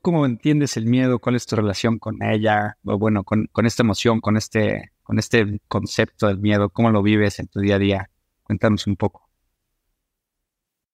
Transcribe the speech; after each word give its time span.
cómo 0.00 0.26
entiendes 0.26 0.76
el 0.76 0.86
miedo? 0.86 1.18
¿Cuál 1.18 1.36
es 1.36 1.46
tu 1.46 1.56
relación 1.56 1.98
con 1.98 2.22
ella? 2.22 2.78
O 2.84 2.98
bueno, 2.98 3.24
con, 3.24 3.48
esta 3.64 3.82
emoción, 3.82 4.20
con 4.20 4.36
este, 4.36 4.92
con 5.02 5.18
este 5.18 5.60
concepto 5.68 6.26
del 6.26 6.38
miedo. 6.38 6.70
¿Cómo 6.70 6.90
lo 6.90 7.02
vives 7.02 7.38
en 7.38 7.48
tu 7.48 7.60
día 7.60 7.76
a 7.76 7.78
día? 7.78 8.10
Cuéntanos 8.42 8.86
un 8.86 8.96
poco. 8.96 9.28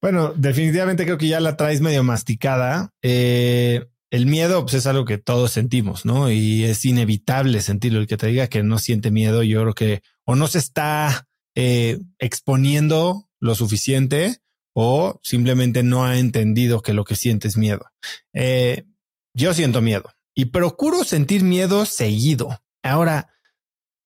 Bueno, 0.01 0.33
definitivamente 0.35 1.05
creo 1.05 1.19
que 1.19 1.29
ya 1.29 1.41
la 1.41 1.57
traes 1.57 1.81
medio 1.81 2.05
masticada. 2.05 2.93
Eh, 3.03 3.87
el 4.11 4.27
miedo 4.27 4.63
pues, 4.63 4.75
es 4.75 4.87
algo 4.87 5.05
que 5.05 5.19
todos 5.19 5.51
sentimos, 5.53 6.05
¿no? 6.05 6.31
Y 6.31 6.65
es 6.65 6.85
inevitable 6.85 7.61
sentirlo. 7.61 8.01
El 8.01 8.07
que 8.07 8.17
te 8.17 8.29
diga 8.29 8.49
que 8.49 8.63
no 8.63 8.79
siente 8.79 9.11
miedo, 9.11 9.43
yo 9.43 9.63
creo 9.63 9.75
que 9.75 10.03
o 10.25 10.37
no 10.37 10.47
se 10.47 10.59
está 10.59 11.27
eh, 11.55 11.99
exponiendo 12.19 13.29
lo 13.41 13.55
suficiente 13.55 14.39
o 14.75 15.19
simplemente 15.23 15.83
no 15.83 16.05
ha 16.05 16.19
entendido 16.19 16.83
que 16.83 16.93
lo 16.93 17.05
que 17.05 17.17
siente 17.17 17.49
es 17.49 17.57
miedo. 17.57 17.87
Eh, 18.35 18.85
yo 19.37 19.53
siento 19.53 19.83
miedo 19.83 20.11
y 20.35 20.47
procuro 20.47 21.05
sentir 21.05 21.45
miedo 21.45 21.85
seguido. 21.85 22.63
Ahora, 22.83 23.29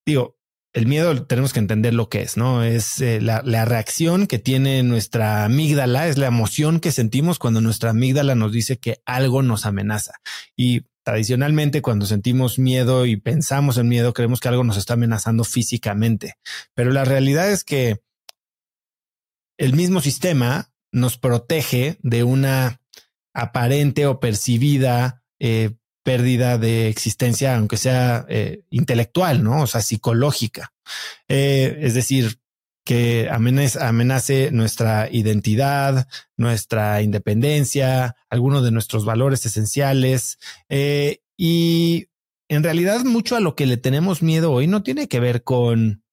digo, 0.05 0.37
el 0.73 0.85
miedo 0.85 1.25
tenemos 1.25 1.53
que 1.53 1.59
entender 1.59 1.93
lo 1.93 2.09
que 2.09 2.21
es, 2.21 2.37
¿no? 2.37 2.63
Es 2.63 2.99
eh, 3.01 3.21
la, 3.21 3.41
la, 3.43 3.65
reacción 3.65 4.27
que 4.27 4.39
tiene 4.39 4.83
nuestra 4.83 5.45
amígdala, 5.45 6.07
es 6.07 6.17
la 6.17 6.27
emoción 6.27 6.79
que 6.79 6.91
sentimos 6.91 7.39
cuando 7.39 7.61
nuestra 7.61 7.91
amígdala 7.91 8.35
nos 8.35 8.51
dice 8.51 8.77
que 8.77 9.01
algo 9.05 9.41
nos 9.41 9.65
amenaza. 9.65 10.13
Y 10.55 10.85
tradicionalmente 11.03 11.81
cuando 11.81 12.05
sentimos 12.05 12.59
miedo 12.59 13.05
y 13.05 13.17
pensamos 13.17 13.77
en 13.77 13.87
miedo, 13.87 14.13
creemos 14.13 14.39
que 14.39 14.49
algo 14.49 14.63
nos 14.63 14.77
está 14.77 14.93
amenazando 14.93 15.43
físicamente. 15.43 16.35
Pero 16.73 16.91
la 16.91 17.05
realidad 17.05 17.49
es 17.51 17.63
que 17.63 18.01
el 19.57 19.75
mismo 19.75 20.01
sistema 20.01 20.71
nos 20.91 21.17
protege 21.17 21.97
de 22.01 22.23
una 22.23 22.81
aparente 23.33 24.07
o 24.07 24.19
percibida 24.19 25.20
eh, 25.43 25.71
pérdida 26.03 26.59
de 26.59 26.87
existencia, 26.87 27.57
aunque 27.57 27.77
sea 27.77 28.27
eh, 28.29 28.61
intelectual, 28.69 29.43
¿no? 29.43 29.63
O 29.63 29.67
sea, 29.67 29.81
psicológica. 29.81 30.71
Eh, 31.27 31.79
es 31.81 31.95
decir, 31.95 32.39
que 32.85 33.27
amenace, 33.31 34.51
nuestra 34.51 35.09
identidad, 35.11 36.07
nuestra 36.37 37.01
independencia, 37.01 38.15
algunos 38.29 38.63
de 38.63 38.71
nuestros 38.71 39.03
valores 39.03 39.43
esenciales. 39.47 40.37
y 41.37 42.07
en 42.47 42.63
realidad 42.63 43.03
mucho 43.03 43.35
a 43.35 43.39
lo 43.39 43.55
que 43.55 43.65
le 43.65 43.77
tenemos 43.77 44.21
miedo 44.21 44.51
hoy 44.51 44.67
no 44.67 44.83
tiene 44.83 45.07
que 45.07 45.19
ver 45.19 45.43
con 45.43 46.03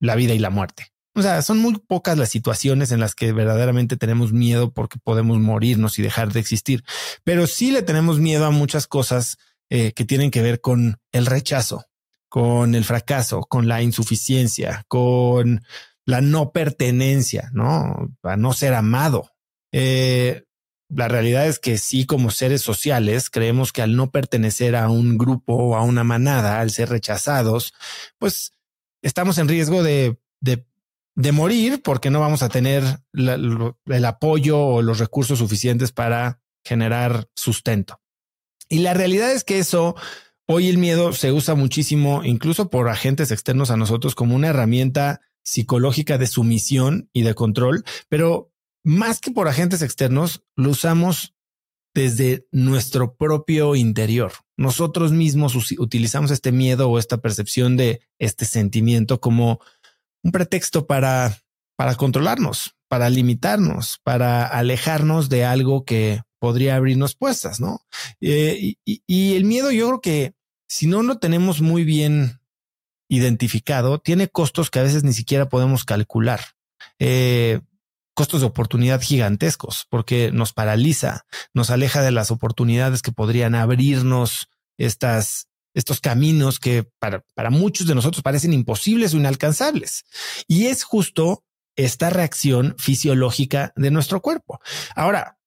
la 0.00 0.16
vida 0.16 0.34
y 0.34 0.40
la 0.40 0.50
muerte. 0.50 0.91
O 1.14 1.22
sea, 1.22 1.42
son 1.42 1.58
muy 1.58 1.78
pocas 1.78 2.16
las 2.16 2.30
situaciones 2.30 2.90
en 2.90 3.00
las 3.00 3.14
que 3.14 3.32
verdaderamente 3.32 3.96
tenemos 3.96 4.32
miedo 4.32 4.72
porque 4.72 4.98
podemos 4.98 5.38
morirnos 5.38 5.98
y 5.98 6.02
dejar 6.02 6.32
de 6.32 6.40
existir, 6.40 6.84
pero 7.22 7.46
sí 7.46 7.70
le 7.70 7.82
tenemos 7.82 8.18
miedo 8.18 8.46
a 8.46 8.50
muchas 8.50 8.86
cosas 8.86 9.36
eh, 9.68 9.92
que 9.92 10.04
tienen 10.04 10.30
que 10.30 10.42
ver 10.42 10.60
con 10.60 10.98
el 11.12 11.26
rechazo, 11.26 11.84
con 12.28 12.74
el 12.74 12.84
fracaso, 12.84 13.42
con 13.42 13.68
la 13.68 13.82
insuficiencia, 13.82 14.84
con 14.88 15.62
la 16.06 16.20
no 16.20 16.52
pertenencia, 16.52 17.50
no 17.52 18.10
a 18.22 18.36
no 18.36 18.52
ser 18.54 18.74
amado. 18.74 19.30
Eh, 19.72 20.44
la 20.88 21.08
realidad 21.08 21.46
es 21.46 21.58
que 21.58 21.78
sí, 21.78 22.04
como 22.06 22.30
seres 22.30 22.60
sociales, 22.62 23.30
creemos 23.30 23.72
que 23.72 23.82
al 23.82 23.96
no 23.96 24.10
pertenecer 24.10 24.76
a 24.76 24.88
un 24.88 25.16
grupo 25.16 25.54
o 25.54 25.76
a 25.76 25.82
una 25.82 26.04
manada, 26.04 26.60
al 26.60 26.70
ser 26.70 26.90
rechazados, 26.90 27.72
pues 28.18 28.54
estamos 29.02 29.38
en 29.38 29.48
riesgo 29.48 29.82
de, 29.82 30.18
de 30.40 30.66
de 31.14 31.32
morir 31.32 31.82
porque 31.82 32.10
no 32.10 32.20
vamos 32.20 32.42
a 32.42 32.48
tener 32.48 32.82
el 33.12 34.04
apoyo 34.04 34.58
o 34.58 34.82
los 34.82 34.98
recursos 34.98 35.38
suficientes 35.38 35.92
para 35.92 36.40
generar 36.64 37.28
sustento. 37.34 38.00
Y 38.68 38.78
la 38.78 38.94
realidad 38.94 39.32
es 39.32 39.44
que 39.44 39.58
eso, 39.58 39.94
hoy 40.46 40.68
el 40.68 40.78
miedo 40.78 41.12
se 41.12 41.32
usa 41.32 41.54
muchísimo, 41.54 42.24
incluso 42.24 42.70
por 42.70 42.88
agentes 42.88 43.30
externos 43.30 43.70
a 43.70 43.76
nosotros, 43.76 44.14
como 44.14 44.34
una 44.34 44.48
herramienta 44.48 45.20
psicológica 45.44 46.18
de 46.18 46.26
sumisión 46.26 47.10
y 47.12 47.22
de 47.22 47.34
control, 47.34 47.84
pero 48.08 48.52
más 48.84 49.20
que 49.20 49.30
por 49.30 49.48
agentes 49.48 49.82
externos, 49.82 50.44
lo 50.56 50.70
usamos 50.70 51.34
desde 51.94 52.46
nuestro 52.50 53.16
propio 53.16 53.76
interior. 53.76 54.32
Nosotros 54.56 55.12
mismos 55.12 55.54
utilizamos 55.78 56.30
este 56.30 56.52
miedo 56.52 56.88
o 56.88 56.98
esta 56.98 57.18
percepción 57.18 57.76
de 57.76 58.00
este 58.18 58.44
sentimiento 58.44 59.20
como 59.20 59.60
un 60.22 60.32
pretexto 60.32 60.86
para, 60.86 61.38
para 61.76 61.94
controlarnos, 61.94 62.76
para 62.88 63.10
limitarnos, 63.10 63.98
para 64.02 64.46
alejarnos 64.46 65.28
de 65.28 65.44
algo 65.44 65.84
que 65.84 66.22
podría 66.38 66.76
abrirnos 66.76 67.14
puestas, 67.14 67.60
¿no? 67.60 67.86
Eh, 68.20 68.74
y, 68.84 69.34
el 69.34 69.44
miedo, 69.44 69.70
yo 69.70 69.86
creo 69.86 70.00
que 70.00 70.34
si 70.68 70.86
no 70.86 71.02
lo 71.02 71.18
tenemos 71.18 71.60
muy 71.60 71.84
bien 71.84 72.40
identificado, 73.08 73.98
tiene 73.98 74.28
costos 74.28 74.70
que 74.70 74.78
a 74.80 74.82
veces 74.82 75.04
ni 75.04 75.12
siquiera 75.12 75.48
podemos 75.48 75.84
calcular. 75.84 76.40
Eh, 76.98 77.60
costos 78.14 78.40
de 78.40 78.46
oportunidad 78.46 79.00
gigantescos 79.00 79.86
porque 79.88 80.32
nos 80.32 80.52
paraliza, 80.52 81.24
nos 81.54 81.70
aleja 81.70 82.02
de 82.02 82.10
las 82.10 82.30
oportunidades 82.30 83.02
que 83.02 83.12
podrían 83.12 83.54
abrirnos 83.54 84.48
estas 84.78 85.48
estos 85.74 86.00
caminos 86.00 86.58
que 86.58 86.84
para, 86.98 87.24
para 87.34 87.50
muchos 87.50 87.86
de 87.86 87.94
nosotros 87.94 88.22
parecen 88.22 88.52
imposibles 88.52 89.14
o 89.14 89.16
inalcanzables. 89.16 90.04
Y 90.46 90.66
es 90.66 90.84
justo 90.84 91.44
esta 91.76 92.10
reacción 92.10 92.74
fisiológica 92.78 93.72
de 93.76 93.90
nuestro 93.90 94.20
cuerpo. 94.20 94.60
Ahora, 94.94 95.38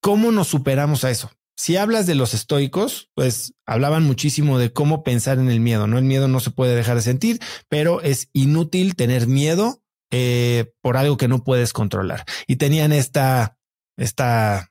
¿cómo 0.00 0.32
nos 0.32 0.48
superamos 0.48 1.04
a 1.04 1.10
eso? 1.10 1.30
Si 1.56 1.76
hablas 1.76 2.06
de 2.06 2.14
los 2.14 2.34
estoicos, 2.34 3.10
pues 3.14 3.54
hablaban 3.66 4.04
muchísimo 4.04 4.58
de 4.58 4.72
cómo 4.72 5.02
pensar 5.02 5.38
en 5.38 5.50
el 5.50 5.58
miedo, 5.58 5.88
¿no? 5.88 5.98
El 5.98 6.04
miedo 6.04 6.28
no 6.28 6.38
se 6.38 6.52
puede 6.52 6.76
dejar 6.76 6.96
de 6.96 7.02
sentir, 7.02 7.40
pero 7.68 8.00
es 8.00 8.28
inútil 8.32 8.94
tener 8.94 9.26
miedo 9.26 9.82
eh, 10.12 10.72
por 10.80 10.96
algo 10.96 11.16
que 11.16 11.26
no 11.26 11.42
puedes 11.42 11.72
controlar. 11.72 12.24
Y 12.46 12.56
tenían 12.56 12.92
esta, 12.92 13.58
esta 13.96 14.70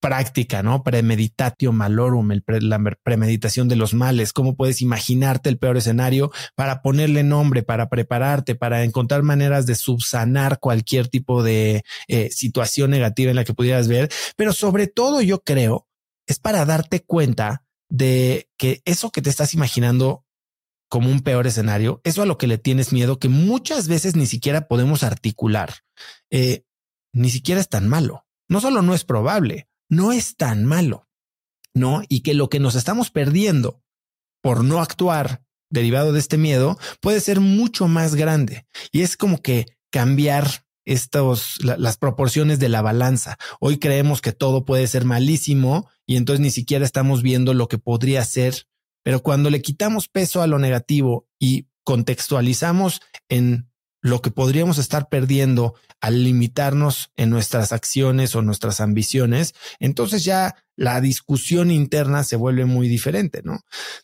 práctica, 0.00 0.62
¿no? 0.62 0.82
Premeditatio 0.82 1.72
malorum, 1.72 2.32
el 2.32 2.42
la 2.62 2.78
premeditación 3.02 3.68
de 3.68 3.76
los 3.76 3.94
males, 3.94 4.32
cómo 4.32 4.56
puedes 4.56 4.82
imaginarte 4.82 5.48
el 5.48 5.58
peor 5.58 5.76
escenario 5.76 6.32
para 6.56 6.82
ponerle 6.82 7.22
nombre, 7.22 7.62
para 7.62 7.88
prepararte, 7.88 8.54
para 8.54 8.82
encontrar 8.82 9.22
maneras 9.22 9.66
de 9.66 9.74
subsanar 9.74 10.58
cualquier 10.58 11.08
tipo 11.08 11.42
de 11.42 11.84
eh, 12.08 12.30
situación 12.30 12.90
negativa 12.90 13.30
en 13.30 13.36
la 13.36 13.44
que 13.44 13.54
pudieras 13.54 13.88
ver. 13.88 14.10
Pero 14.36 14.52
sobre 14.52 14.86
todo 14.86 15.20
yo 15.20 15.40
creo 15.42 15.86
es 16.26 16.38
para 16.38 16.64
darte 16.64 17.00
cuenta 17.04 17.64
de 17.88 18.48
que 18.56 18.82
eso 18.84 19.10
que 19.10 19.22
te 19.22 19.30
estás 19.30 19.52
imaginando 19.52 20.24
como 20.88 21.08
un 21.08 21.20
peor 21.20 21.46
escenario, 21.46 22.00
eso 22.04 22.22
a 22.22 22.26
lo 22.26 22.36
que 22.36 22.48
le 22.48 22.58
tienes 22.58 22.92
miedo, 22.92 23.18
que 23.18 23.28
muchas 23.28 23.86
veces 23.86 24.16
ni 24.16 24.26
siquiera 24.26 24.66
podemos 24.66 25.04
articular, 25.04 25.74
eh, 26.30 26.64
ni 27.12 27.30
siquiera 27.30 27.60
es 27.60 27.68
tan 27.68 27.88
malo. 27.88 28.26
No 28.48 28.60
solo 28.60 28.82
no 28.82 28.94
es 28.94 29.04
probable, 29.04 29.68
no 29.90 30.12
es 30.12 30.36
tan 30.36 30.64
malo, 30.64 31.06
¿no? 31.74 32.02
Y 32.08 32.20
que 32.20 32.32
lo 32.32 32.48
que 32.48 32.60
nos 32.60 32.76
estamos 32.76 33.10
perdiendo 33.10 33.82
por 34.40 34.64
no 34.64 34.80
actuar 34.80 35.42
derivado 35.68 36.12
de 36.12 36.20
este 36.20 36.38
miedo 36.38 36.78
puede 37.00 37.20
ser 37.20 37.40
mucho 37.40 37.88
más 37.88 38.14
grande. 38.14 38.66
Y 38.92 39.02
es 39.02 39.16
como 39.16 39.42
que 39.42 39.66
cambiar 39.90 40.64
estos, 40.86 41.62
las 41.62 41.98
proporciones 41.98 42.58
de 42.58 42.68
la 42.68 42.82
balanza. 42.82 43.38
Hoy 43.60 43.78
creemos 43.78 44.20
que 44.20 44.32
todo 44.32 44.64
puede 44.64 44.86
ser 44.86 45.04
malísimo 45.04 45.88
y 46.06 46.16
entonces 46.16 46.40
ni 46.40 46.50
siquiera 46.50 46.84
estamos 46.84 47.22
viendo 47.22 47.52
lo 47.52 47.68
que 47.68 47.78
podría 47.78 48.24
ser. 48.24 48.66
Pero 49.02 49.22
cuando 49.22 49.50
le 49.50 49.62
quitamos 49.62 50.08
peso 50.08 50.42
a 50.42 50.46
lo 50.46 50.58
negativo 50.58 51.28
y 51.38 51.68
contextualizamos 51.84 53.00
en 53.28 53.69
lo 54.00 54.22
que 54.22 54.30
podríamos 54.30 54.78
estar 54.78 55.08
perdiendo 55.08 55.74
al 56.00 56.24
limitarnos 56.24 57.10
en 57.16 57.30
nuestras 57.30 57.72
acciones 57.72 58.34
o 58.34 58.42
nuestras 58.42 58.80
ambiciones, 58.80 59.54
entonces 59.78 60.24
ya 60.24 60.56
la 60.76 61.00
discusión 61.00 61.70
interna 61.70 62.24
se 62.24 62.36
vuelve 62.36 62.64
muy 62.64 62.88
diferente, 62.88 63.42
¿no? 63.44 63.60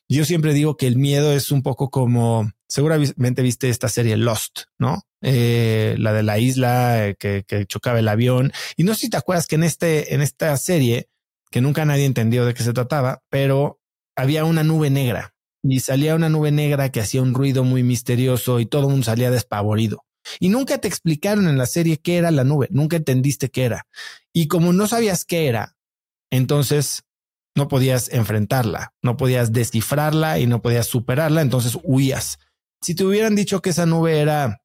Yo 0.09 0.27
siempre 0.27 0.53
digo 0.53 0.77
que 0.77 0.87
el 0.87 0.97
miedo 0.97 1.33
es 1.33 1.51
un 1.51 1.63
poco 1.63 1.89
como, 1.91 2.51
seguramente 2.69 3.43
viste 3.43 3.71
esta 3.71 3.89
serie 3.89 4.17
Lost, 4.19 4.65
¿no? 4.79 5.07
Eh, 5.23 5.97
la 5.99 6.13
de 6.13 6.23
la 6.23 6.39
isla 6.39 7.09
eh, 7.09 7.17
que, 7.19 7.45
que, 7.49 7.65
chocaba 7.65 7.99
el 7.99 8.09
avión. 8.09 8.53
Y 8.77 8.85
no 8.85 8.95
sé 8.95 9.03
si 9.03 9.11
te 9.11 9.17
acuerdas 9.17 9.47
que 9.47 9.55
en 9.55 9.65
este, 9.65 10.15
en 10.15 10.21
esta 10.21 10.55
serie, 10.59 11.09
que 11.51 11.63
nunca 11.63 11.87
nadie 11.87 12.05
entendió 12.05 12.45
de 12.45 12.53
qué 12.53 12.63
se 12.63 12.75
trataba, 12.75 13.23
pero 13.31 13.81
había 14.15 14.45
una 14.45 14.63
nube 14.63 14.91
negra 14.91 15.36
y 15.63 15.81
salía 15.81 16.15
una 16.15 16.29
nube 16.29 16.53
negra 16.53 16.91
que 16.91 17.01
hacía 17.01 17.23
un 17.23 17.35
ruido 17.35 17.65
muy 17.65 17.83
misterioso 17.83 18.61
y 18.61 18.67
todo 18.67 18.83
el 18.83 18.89
mundo 18.89 19.05
salía 19.05 19.31
despavorido. 19.31 20.05
Y 20.41 20.49
nunca 20.49 20.79
te 20.79 20.89
explicaron 20.89 21.49
en 21.49 21.59
la 21.59 21.67
serie 21.67 21.99
qué 21.99 22.17
era 22.17 22.31
la 22.31 22.45
nube, 22.45 22.69
nunca 22.71 22.97
entendiste 22.97 23.49
qué 23.51 23.65
era. 23.65 23.87
Y 24.33 24.49
como 24.49 24.73
no 24.73 24.87
sabías 24.87 25.25
qué 25.25 25.47
era, 25.47 25.77
entonces 26.31 27.05
no 27.55 27.69
podías 27.69 28.13
enfrentarla, 28.13 28.93
no 29.03 29.17
podías 29.17 29.53
descifrarla 29.53 30.39
y 30.39 30.47
no 30.47 30.63
podías 30.63 30.87
superarla, 30.87 31.43
entonces 31.43 31.79
huías. 31.83 32.39
Si 32.83 32.95
te 32.95 33.05
hubieran 33.05 33.35
dicho 33.35 33.63
que 33.63 33.71
esa 33.71 33.87
nube 33.87 34.21
era 34.21 34.61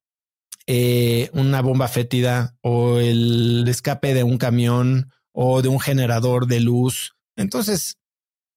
eh, 0.67 1.29
una 1.33 1.61
bomba 1.61 1.87
fétida 1.87 2.57
o 2.61 2.97
el 2.97 3.65
escape 3.67 4.13
de 4.13 4.23
un 4.23 4.37
camión 4.37 5.11
o 5.31 5.61
de 5.61 5.69
un 5.69 5.79
generador 5.79 6.47
de 6.47 6.59
luz 6.59 7.15
entonces 7.35 7.97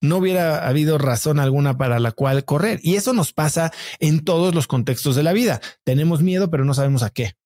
no 0.05 0.19
hubiera 0.19 0.67
habido 0.67 0.99
razón 0.99 1.41
alguna 1.41 1.77
para 1.77 1.99
la 1.99 2.13
cual 2.13 2.45
correr. 2.45 2.81
Y 2.83 2.97
eso 2.97 3.13
nos 3.13 3.33
pasa 3.33 3.73
en 3.99 4.25
todos 4.25 4.55
los 4.55 4.67
contextos 4.67 5.17
de 5.17 5.23
la 5.23 5.33
vida. 5.33 5.61
Tenemos 5.85 6.23
miedo, 6.23 6.51
pero 6.51 6.65
no 6.65 6.75
sabemos 6.75 7.03
a 7.03 7.11
qué. 7.11 7.37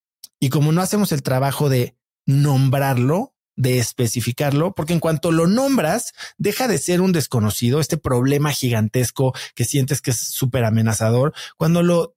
Y 0.41 0.51
como 0.51 0.73
no 0.73 0.83
hacemos 0.83 1.13
el 1.13 1.23
trabajo 1.23 1.69
de 1.69 1.97
nombrarlo, 2.27 3.35
de 3.57 3.79
especificarlo, 3.79 4.75
porque 4.75 4.93
en 4.93 5.01
cuanto 5.01 5.33
lo 5.33 5.47
nombras, 5.47 6.13
deja 6.37 6.69
de 6.69 6.79
ser 6.79 7.01
un 7.01 7.13
desconocido, 7.13 7.81
este 7.81 7.97
problema 7.97 8.53
gigantesco 8.53 9.35
que 9.55 9.65
sientes 9.65 10.01
que 10.01 10.13
es 10.13 10.19
súper 10.19 10.65
amenazador. 10.65 11.35
Cuando 11.57 11.83
lo 11.83 12.17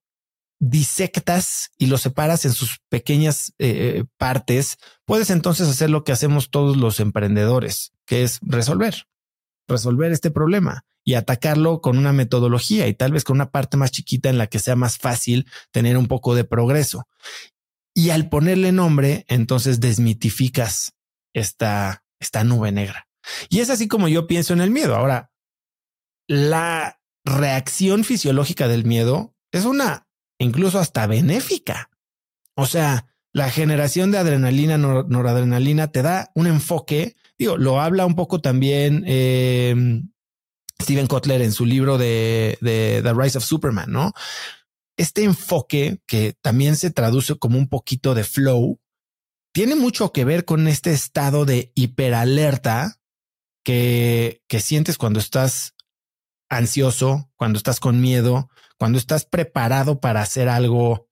disectas 0.59 1.71
y 1.79 1.87
lo 1.87 1.97
separas 1.97 2.45
en 2.45 2.53
sus 2.53 2.79
pequeñas 2.89 3.53
eh, 3.57 4.03
partes, 4.17 4.77
puedes 5.05 5.31
entonces 5.31 5.67
hacer 5.67 5.89
lo 5.89 6.03
que 6.03 6.11
hacemos 6.11 6.51
todos 6.51 6.77
los 6.77 6.99
emprendedores, 6.99 7.93
que 8.05 8.21
es 8.21 8.37
resolver, 8.43 9.07
resolver 9.67 10.11
este 10.11 10.31
problema 10.31 10.85
y 11.03 11.15
atacarlo 11.15 11.81
con 11.81 11.97
una 11.97 12.13
metodología 12.13 12.87
y 12.87 12.93
tal 12.93 13.11
vez 13.11 13.23
con 13.23 13.35
una 13.35 13.51
parte 13.51 13.77
más 13.77 13.91
chiquita 13.91 14.29
en 14.29 14.37
la 14.37 14.47
que 14.47 14.59
sea 14.59 14.75
más 14.75 14.97
fácil 14.97 15.47
tener 15.71 15.97
un 15.97 16.07
poco 16.07 16.35
de 16.35 16.43
progreso. 16.43 17.07
Y 17.93 18.11
al 18.11 18.29
ponerle 18.29 18.71
nombre, 18.71 19.25
entonces 19.27 19.79
desmitificas 19.79 20.93
esta, 21.33 22.03
esta 22.19 22.43
nube 22.43 22.71
negra. 22.71 23.07
Y 23.49 23.59
es 23.59 23.69
así 23.69 23.87
como 23.87 24.07
yo 24.07 24.27
pienso 24.27 24.53
en 24.53 24.61
el 24.61 24.71
miedo. 24.71 24.95
Ahora, 24.95 25.31
la 26.27 27.01
reacción 27.25 28.03
fisiológica 28.03 28.67
del 28.67 28.85
miedo 28.85 29.35
es 29.51 29.65
una 29.65 30.07
incluso 30.39 30.79
hasta 30.79 31.07
benéfica. 31.07 31.89
O 32.55 32.65
sea, 32.65 33.10
la 33.33 33.49
generación 33.49 34.11
de 34.11 34.17
adrenalina, 34.17 34.77
noradrenalina 34.77 35.91
te 35.91 36.01
da 36.01 36.31
un 36.35 36.47
enfoque. 36.47 37.15
Digo, 37.37 37.57
lo 37.57 37.79
habla 37.79 38.05
un 38.05 38.15
poco 38.15 38.41
también 38.41 39.03
eh, 39.07 40.03
Steven 40.81 41.07
Kotler 41.07 41.41
en 41.41 41.51
su 41.51 41.65
libro 41.65 41.97
de, 41.97 42.57
de 42.61 43.01
The 43.03 43.13
Rise 43.13 43.37
of 43.37 43.45
Superman, 43.45 43.91
¿no? 43.91 44.11
Este 44.97 45.23
enfoque 45.23 46.01
que 46.05 46.35
también 46.41 46.75
se 46.75 46.91
traduce 46.91 47.35
como 47.35 47.57
un 47.57 47.69
poquito 47.69 48.13
de 48.13 48.23
flow, 48.23 48.79
tiene 49.53 49.75
mucho 49.75 50.11
que 50.11 50.25
ver 50.25 50.45
con 50.45 50.67
este 50.67 50.91
estado 50.91 51.45
de 51.45 51.71
hiperalerta 51.75 52.99
que, 53.63 54.43
que 54.47 54.59
sientes 54.59 54.97
cuando 54.97 55.19
estás 55.19 55.75
ansioso, 56.49 57.31
cuando 57.35 57.57
estás 57.57 57.79
con 57.79 58.01
miedo, 58.01 58.49
cuando 58.77 58.97
estás 58.97 59.25
preparado 59.25 59.99
para 59.99 60.21
hacer 60.21 60.49
algo 60.49 61.10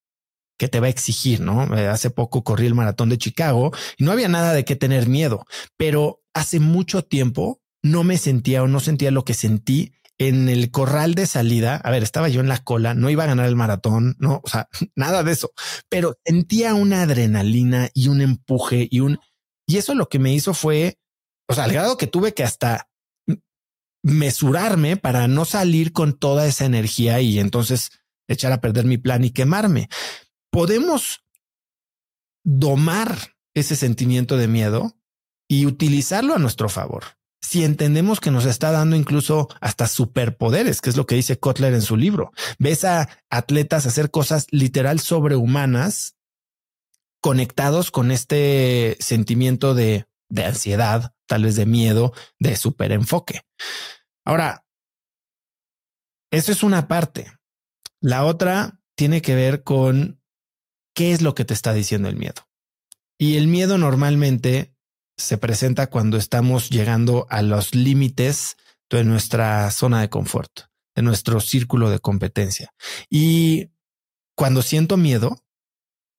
que 0.60 0.68
te 0.68 0.80
va 0.80 0.88
a 0.88 0.92
exigir, 0.92 1.40
¿no? 1.40 1.76
Eh, 1.76 1.88
hace 1.88 2.12
poco 2.12 2.44
corrí 2.44 2.68
el 2.68 2.76
maratón 2.76 3.10
de 3.10 3.18
Chicago 3.18 3.72
y 3.98 4.04
no 4.04 4.12
había 4.12 4.28
nada 4.28 4.54
de 4.54 4.66
qué 4.66 4.76
tener 4.76 5.08
miedo, 5.08 5.46
pero 5.78 6.22
hace 6.34 6.60
mucho 6.60 7.04
tiempo 7.04 7.62
no 7.82 8.04
me 8.04 8.18
sentía 8.18 8.62
o 8.62 8.68
no 8.68 8.82
sentía 8.82 9.10
lo 9.10 9.24
que 9.24 9.34
sentí 9.34 9.94
en 10.20 10.50
el 10.50 10.70
corral 10.70 11.16
de 11.16 11.26
salida, 11.26 11.78
a 11.78 11.92
ver, 11.92 12.04
estaba 12.04 12.28
yo 12.28 12.42
en 12.42 12.50
la 12.50 12.58
cola, 12.58 12.94
no 12.94 13.10
iba 13.10 13.24
a 13.24 13.28
ganar 13.28 13.46
el 13.46 13.56
maratón, 13.56 14.18
no, 14.20 14.42
o 14.44 14.50
sea, 14.50 14.68
nada 14.96 15.24
de 15.24 15.32
eso, 15.32 15.54
pero 15.88 16.18
sentía 16.26 16.76
una 16.76 17.04
adrenalina 17.04 17.90
y 17.94 18.10
un 18.10 18.20
empuje 18.20 18.88
y 18.92 19.00
un, 19.00 19.18
y 19.66 19.78
eso 19.78 19.96
lo 19.96 20.10
que 20.10 20.20
me 20.20 20.34
hizo 20.34 20.54
fue, 20.54 21.00
o 21.48 21.54
sea, 21.54 21.64
al 21.64 21.72
grado 21.72 21.96
que 21.96 22.08
tuve 22.08 22.34
que 22.34 22.44
hasta 22.44 22.90
mesurarme 24.04 24.98
para 24.98 25.30
no 25.30 25.46
salir 25.46 25.94
con 25.94 26.18
toda 26.18 26.46
esa 26.48 26.66
energía 26.66 27.22
y 27.22 27.40
entonces 27.40 27.90
echar 28.30 28.52
a 28.52 28.62
perder 28.62 28.86
mi 28.86 28.98
plan 28.98 29.24
y 29.24 29.32
quemarme. 29.32 29.90
Podemos 30.60 31.24
domar 32.44 33.18
ese 33.54 33.78
sentimiento 33.78 34.36
de 34.36 34.50
miedo 34.50 34.94
y 35.48 35.66
utilizarlo 35.66 36.36
a 36.36 36.38
nuestro 36.38 36.68
favor 36.68 37.06
si 37.42 37.64
entendemos 37.64 38.20
que 38.20 38.30
nos 38.30 38.44
está 38.44 38.70
dando 38.70 38.98
incluso 38.98 39.48
hasta 39.62 39.88
superpoderes, 39.88 40.82
que 40.82 40.90
es 40.90 40.98
lo 40.98 41.06
que 41.06 41.16
dice 41.16 41.40
Kotler 41.40 41.74
en 41.74 41.82
su 41.82 41.96
libro. 41.96 42.34
Ves 42.58 42.84
a 42.84 43.08
atletas 43.30 43.86
hacer 43.86 44.12
cosas 44.12 44.48
literal 44.52 45.00
sobrehumanas 45.00 46.18
conectados 47.22 47.90
con 47.90 48.12
este 48.12 48.98
sentimiento 49.00 49.74
de, 49.74 50.08
de 50.28 50.44
ansiedad, 50.44 51.16
tal 51.26 51.46
vez 51.46 51.56
de 51.56 51.68
miedo, 51.68 52.12
de 52.38 52.58
superenfoque. 52.58 53.44
Ahora, 54.26 54.66
eso 56.32 56.52
es 56.52 56.64
una 56.64 56.90
parte. 56.90 57.32
La 58.02 58.26
otra 58.26 58.82
tiene 58.96 59.22
que 59.22 59.36
ver 59.36 59.64
con 59.64 60.19
qué 61.00 61.14
es 61.14 61.22
lo 61.22 61.34
que 61.34 61.46
te 61.46 61.54
está 61.54 61.74
diciendo 61.74 62.10
el 62.10 62.18
miedo. 62.18 62.46
Y 63.18 63.38
el 63.38 63.48
miedo 63.48 63.78
normalmente 63.78 64.76
se 65.16 65.38
presenta 65.38 65.90
cuando 65.90 66.18
estamos 66.18 66.70
llegando 66.70 67.26
a 67.30 67.42
los 67.42 67.74
límites 67.74 68.58
de 68.90 69.06
nuestra 69.06 69.72
zona 69.72 70.02
de 70.02 70.10
confort, 70.10 70.52
de 70.98 71.02
nuestro 71.02 71.40
círculo 71.40 71.90
de 71.90 72.00
competencia. 72.00 72.74
Y 73.10 73.70
cuando 74.36 74.62
siento 74.62 74.98
miedo, 74.98 75.46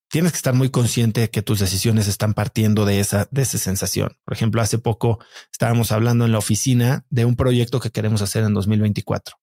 tienes 0.08 0.32
que 0.32 0.36
estar 0.36 0.54
muy 0.54 0.70
consciente 0.70 1.20
de 1.20 1.30
que 1.30 1.42
tus 1.42 1.58
decisiones 1.58 2.08
están 2.08 2.32
partiendo 2.32 2.86
de 2.86 3.00
esa, 3.00 3.28
de 3.30 3.42
esa 3.42 3.58
sensación. 3.58 4.16
Por 4.24 4.32
ejemplo, 4.32 4.62
hace 4.62 4.78
poco 4.78 5.18
estábamos 5.52 5.92
hablando 5.92 6.24
en 6.24 6.32
la 6.32 6.38
oficina 6.38 7.04
de 7.10 7.26
un 7.26 7.36
proyecto 7.36 7.80
que 7.80 7.90
queremos 7.90 8.22
hacer 8.22 8.44
en 8.44 8.54
2024 8.54 9.36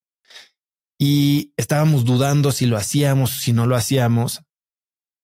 y 1.00 1.54
estábamos 1.57 2.06
dudando 2.06 2.51
si 2.51 2.66
lo 2.66 2.78
hacíamos, 2.78 3.42
si 3.42 3.54
no 3.54 3.68
lo 3.68 3.75
hacíamos. 3.75 4.42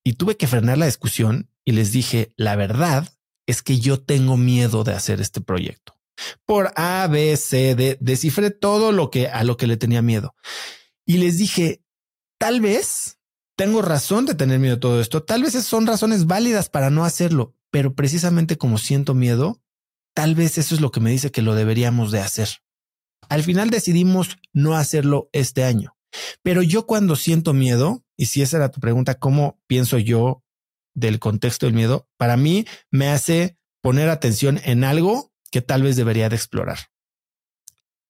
Y 0.04 0.14
tuve 0.14 0.38
que 0.38 0.48
frenar 0.48 0.78
la 0.78 0.86
discusión 0.86 1.50
y 1.66 1.72
les 1.72 1.92
dije, 1.92 2.34
la 2.36 2.56
verdad 2.56 3.10
es 3.46 3.62
que 3.62 3.80
yo 3.80 4.02
tengo 4.02 4.38
miedo 4.38 4.84
de 4.84 4.94
hacer 4.94 5.22
este 5.22 5.42
proyecto. 5.42 5.98
Por 6.46 6.72
A, 6.76 7.08
B, 7.08 7.36
C, 7.38 7.76
D, 7.76 7.98
descifré 8.00 8.52
todo 8.52 8.92
lo 8.92 9.10
que 9.10 9.28
a 9.28 9.44
lo 9.44 9.58
que 9.58 9.68
le 9.68 9.78
tenía 9.78 10.02
miedo. 10.02 10.36
Y 11.06 11.18
les 11.18 11.38
dije, 11.38 11.84
tal 12.38 12.62
vez 12.62 13.20
tengo 13.56 13.82
razón 13.82 14.26
de 14.26 14.36
tener 14.36 14.60
miedo 14.60 14.76
de 14.76 14.82
todo 14.82 15.02
esto. 15.02 15.24
Tal 15.24 15.44
vez 15.44 15.54
son 15.54 15.88
razones 15.88 16.26
válidas 16.26 16.70
para 16.70 16.90
no 16.90 17.06
hacerlo, 17.06 17.56
pero 17.72 17.94
precisamente 17.94 18.58
como 18.58 18.78
siento 18.78 19.14
miedo, 19.14 19.62
tal 20.14 20.36
vez 20.36 20.58
eso 20.58 20.76
es 20.76 20.82
lo 20.82 20.92
que 20.92 21.00
me 21.00 21.12
dice 21.12 21.32
que 21.32 21.42
lo 21.42 21.56
deberíamos 21.56 22.12
de 22.12 22.20
hacer. 22.20 22.50
Al 23.30 23.44
final 23.44 23.70
decidimos 23.70 24.38
no 24.52 24.76
hacerlo 24.76 25.30
este 25.34 25.64
año. 25.64 25.96
Pero 26.44 26.62
yo 26.62 26.86
cuando 26.86 27.16
siento 27.16 27.54
miedo, 27.54 28.03
y 28.18 28.28
si 28.28 28.42
esa 28.42 28.58
era 28.58 28.72
tu 28.72 28.80
pregunta, 28.80 29.16
¿cómo 29.16 29.60
pienso 29.68 29.98
yo 29.98 30.44
del 30.94 31.20
contexto 31.20 31.66
del 31.66 31.76
miedo, 31.76 32.08
para 32.18 32.38
mí 32.38 32.66
me 32.92 33.10
hace 33.10 33.58
poner 33.82 34.10
atención 34.10 34.60
en 34.64 34.84
algo 34.84 35.34
que 35.52 35.62
tal 35.62 35.84
vez 35.84 35.96
debería 35.96 36.30
de 36.30 36.36
explorar. 36.36 36.80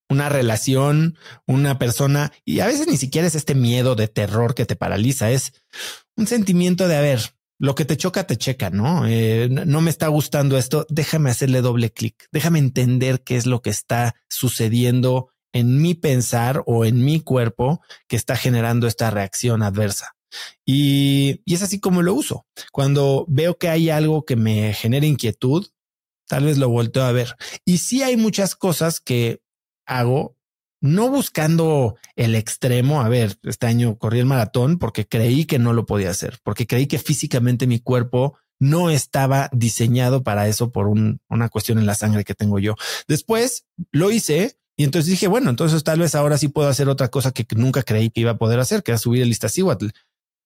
Una 0.09 0.29
relación, 0.29 1.17
una 1.47 1.79
persona, 1.79 2.31
y 2.45 2.59
a 2.59 2.67
veces 2.67 2.87
ni 2.87 2.97
siquiera 2.97 3.27
es 3.27 3.35
este 3.35 3.55
miedo 3.55 3.95
de 3.95 4.07
terror 4.07 4.53
que 4.53 4.65
te 4.65 4.75
paraliza, 4.75 5.31
es 5.31 5.53
un 6.15 6.27
sentimiento 6.27 6.87
de, 6.87 6.97
a 6.97 7.01
ver, 7.01 7.21
lo 7.57 7.75
que 7.75 7.85
te 7.85 7.97
choca, 7.97 8.27
te 8.27 8.37
checa, 8.37 8.69
¿no? 8.69 9.07
Eh, 9.07 9.47
no 9.49 9.81
me 9.81 9.89
está 9.89 10.07
gustando 10.07 10.57
esto, 10.57 10.85
déjame 10.89 11.29
hacerle 11.29 11.61
doble 11.61 11.91
clic, 11.91 12.27
déjame 12.31 12.59
entender 12.59 13.23
qué 13.23 13.37
es 13.37 13.45
lo 13.45 13.61
que 13.61 13.69
está 13.69 14.15
sucediendo 14.29 15.29
en 15.53 15.81
mi 15.81 15.93
pensar 15.93 16.63
o 16.65 16.83
en 16.83 17.05
mi 17.05 17.21
cuerpo 17.21 17.81
que 18.07 18.15
está 18.15 18.35
generando 18.35 18.87
esta 18.87 19.09
reacción 19.11 19.63
adversa. 19.63 20.15
Y, 20.65 21.41
es 21.45 21.61
así 21.61 21.79
como 21.79 22.01
lo 22.01 22.13
uso. 22.13 22.45
Cuando 22.71 23.25
veo 23.29 23.57
que 23.57 23.69
hay 23.69 23.89
algo 23.89 24.25
que 24.25 24.35
me 24.35 24.73
genera 24.73 25.05
inquietud, 25.05 25.67
tal 26.27 26.45
vez 26.45 26.57
lo 26.57 26.69
volteo 26.69 27.03
a 27.03 27.11
ver. 27.11 27.35
Y 27.65 27.77
sí 27.77 28.03
hay 28.03 28.17
muchas 28.17 28.55
cosas 28.55 28.99
que 28.99 29.41
hago 29.85 30.35
no 30.81 31.09
buscando 31.09 31.95
el 32.15 32.35
extremo. 32.35 33.01
A 33.01 33.09
ver, 33.09 33.37
este 33.43 33.67
año 33.67 33.97
corrí 33.97 34.19
el 34.19 34.25
maratón 34.25 34.79
porque 34.79 35.07
creí 35.07 35.45
que 35.45 35.59
no 35.59 35.71
lo 35.73 35.85
podía 35.85 36.09
hacer, 36.09 36.39
porque 36.43 36.67
creí 36.67 36.87
que 36.87 36.99
físicamente 36.99 37.67
mi 37.67 37.79
cuerpo 37.79 38.37
no 38.59 38.89
estaba 38.89 39.49
diseñado 39.51 40.23
para 40.23 40.47
eso 40.47 40.71
por 40.71 40.87
una 40.87 41.49
cuestión 41.49 41.79
en 41.79 41.85
la 41.85 41.95
sangre 41.95 42.23
que 42.23 42.35
tengo 42.35 42.59
yo. 42.59 42.75
Después 43.07 43.65
lo 43.91 44.11
hice 44.11 44.57
y 44.75 44.83
entonces 44.83 45.09
dije, 45.09 45.27
bueno, 45.27 45.49
entonces 45.49 45.83
tal 45.83 45.99
vez 45.99 46.15
ahora 46.15 46.37
sí 46.37 46.47
puedo 46.47 46.67
hacer 46.67 46.89
otra 46.89 47.09
cosa 47.09 47.31
que 47.31 47.45
nunca 47.55 47.83
creí 47.83 48.09
que 48.09 48.21
iba 48.21 48.31
a 48.31 48.37
poder 48.37 48.59
hacer, 48.59 48.83
que 48.83 48.91
era 48.91 48.97
subir 48.97 49.21
el 49.21 49.29
Iztaccíhuatl. 49.29 49.87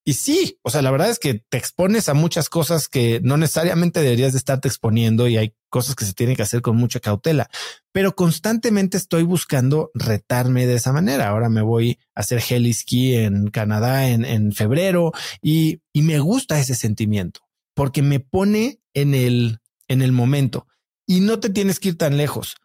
Y 0.06 0.14
sí, 0.14 0.58
o 0.64 0.70
sea, 0.70 0.82
la 0.82 0.92
verdad 0.92 1.10
es 1.10 1.20
que 1.20 1.44
te 1.50 1.58
expones 1.58 2.08
a 2.08 2.14
muchas 2.14 2.48
cosas 2.48 2.88
que 2.88 3.20
no 3.24 3.36
necesariamente 3.36 4.00
deberías 4.02 4.32
de 4.32 4.38
estarte 4.38 4.70
exponiendo 4.70 5.28
y 5.28 5.36
hay 5.36 5.54
cosas 5.70 5.96
que 5.96 6.06
se 6.06 6.14
tienen 6.14 6.38
que 6.38 6.44
hacer 6.44 6.62
con 6.62 6.78
mucha 6.78 7.02
cautela, 7.02 7.50
pero 7.92 8.16
constantemente 8.16 8.96
estoy 8.96 9.24
buscando 9.24 9.92
retarme 9.94 10.66
de 10.66 10.76
esa 10.76 10.94
manera. 10.94 11.28
Ahora 11.28 11.50
me 11.50 11.62
voy 11.62 12.00
a 12.16 12.22
hacer 12.22 12.42
heli 12.50 12.74
ski 12.74 13.16
en 13.16 13.48
Canadá 13.48 14.08
en, 14.08 14.24
en 14.24 14.54
febrero 14.54 15.12
y, 15.42 15.82
y 15.92 16.04
me 16.04 16.20
gusta 16.20 16.58
ese 16.58 16.76
sentimiento 16.76 17.42
porque 17.78 18.02
me 18.02 18.20
pone 18.22 18.80
en 18.94 19.14
el, 19.14 19.60
en 19.88 20.02
el 20.02 20.12
momento 20.12 20.68
y 21.06 21.20
no 21.20 21.40
te 21.40 21.50
tienes 21.50 21.80
que 21.80 21.90
ir 21.90 21.98
tan 21.98 22.18
lejos. 22.18 22.56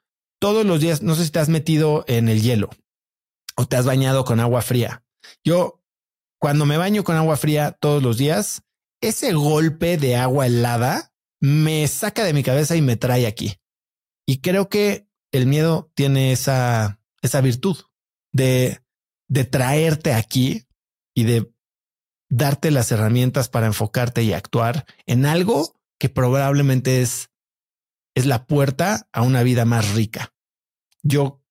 Todos 0.42 0.66
los 0.66 0.80
días, 0.80 1.02
no 1.02 1.14
sé 1.14 1.24
si 1.24 1.30
te 1.30 1.38
has 1.38 1.48
metido 1.48 2.04
en 2.08 2.28
el 2.28 2.42
hielo 2.42 2.68
o 3.54 3.64
te 3.66 3.76
has 3.76 3.86
bañado 3.86 4.24
con 4.24 4.40
agua 4.40 4.60
fría. 4.60 5.04
Yo 5.44 5.84
cuando 6.40 6.66
me 6.66 6.76
baño 6.76 7.04
con 7.04 7.14
agua 7.14 7.36
fría 7.36 7.70
todos 7.70 8.02
los 8.02 8.18
días, 8.18 8.64
ese 9.00 9.34
golpe 9.34 9.98
de 9.98 10.16
agua 10.16 10.48
helada 10.48 11.14
me 11.40 11.86
saca 11.86 12.24
de 12.24 12.32
mi 12.32 12.42
cabeza 12.42 12.74
y 12.74 12.82
me 12.82 12.96
trae 12.96 13.28
aquí. 13.28 13.60
Y 14.26 14.40
creo 14.40 14.68
que 14.68 15.06
el 15.30 15.46
miedo 15.46 15.92
tiene 15.94 16.32
esa, 16.32 17.00
esa 17.22 17.40
virtud 17.40 17.76
de, 18.32 18.82
de 19.28 19.44
traerte 19.44 20.12
aquí 20.12 20.66
y 21.14 21.22
de 21.22 21.54
darte 22.28 22.72
las 22.72 22.90
herramientas 22.90 23.48
para 23.48 23.66
enfocarte 23.66 24.24
y 24.24 24.32
actuar 24.32 24.86
en 25.06 25.24
algo 25.24 25.80
que 26.00 26.08
probablemente 26.08 27.00
es, 27.00 27.30
es 28.16 28.26
la 28.26 28.44
puerta 28.44 29.08
a 29.12 29.22
una 29.22 29.44
vida 29.44 29.64
más 29.64 29.94
rica. 29.94 30.31
Yo 31.02 31.42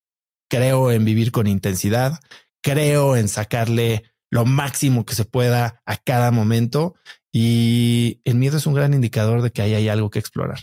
creo 0.50 0.92
en 0.92 1.06
vivir 1.06 1.32
con 1.32 1.48
intensidad, 1.48 2.20
creo 2.62 3.16
en 3.16 3.28
sacarle 3.28 4.04
lo 4.30 4.46
máximo 4.46 5.06
que 5.06 5.16
se 5.16 5.26
pueda 5.26 5.82
a 5.86 5.98
cada 5.98 6.32
momento 6.32 6.96
y 7.32 8.22
el 8.26 8.36
miedo 8.36 8.58
es 8.58 8.66
un 8.66 8.74
gran 8.74 8.94
indicador 8.94 9.42
de 9.42 9.52
que 9.52 9.62
ahí 9.62 9.74
hay 9.74 9.90
algo 9.90 10.10
que 10.10 10.20
explorar. 10.20 10.62